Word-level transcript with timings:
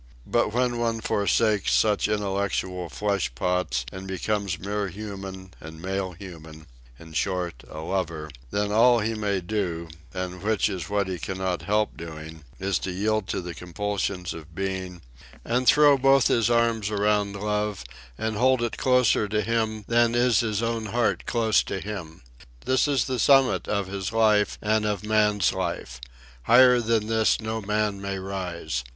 But 0.25 0.51
when 0.51 0.79
one 0.79 0.99
forsakes 0.99 1.71
such 1.73 2.07
intellectual 2.07 2.89
flesh 2.89 3.35
pots 3.35 3.85
and 3.91 4.07
becomes 4.07 4.57
mere 4.59 4.87
human 4.87 5.53
and 5.61 5.79
male 5.79 6.13
human, 6.13 6.65
in 6.97 7.13
short, 7.13 7.63
a 7.69 7.81
lover, 7.81 8.31
then 8.49 8.71
all 8.71 8.97
he 8.97 9.13
may 9.13 9.41
do, 9.41 9.89
and 10.11 10.41
which 10.41 10.69
is 10.69 10.89
what 10.89 11.07
he 11.07 11.19
cannot 11.19 11.61
help 11.61 11.95
doing, 11.97 12.43
is 12.57 12.79
to 12.79 12.89
yield 12.89 13.27
to 13.27 13.41
the 13.41 13.53
compulsions 13.53 14.33
of 14.33 14.55
being 14.55 15.03
and 15.45 15.67
throw 15.67 15.99
both 15.99 16.29
his 16.29 16.49
arms 16.49 16.89
around 16.89 17.35
love 17.35 17.83
and 18.17 18.37
hold 18.37 18.63
it 18.63 18.77
closer 18.77 19.27
to 19.27 19.43
him 19.43 19.85
than 19.87 20.15
is 20.15 20.39
his 20.39 20.63
own 20.63 20.87
heart 20.87 21.27
close 21.27 21.61
to 21.61 21.79
him. 21.79 22.23
This 22.65 22.87
is 22.87 23.05
the 23.05 23.19
summit 23.19 23.67
of 23.67 23.85
his 23.85 24.11
life, 24.11 24.57
and 24.63 24.83
of 24.83 25.05
man's 25.05 25.53
life. 25.53 26.01
Higher 26.45 26.79
than 26.79 27.05
this 27.05 27.39
no 27.39 27.61
man 27.61 28.01
may 28.01 28.17
rise. 28.17 28.83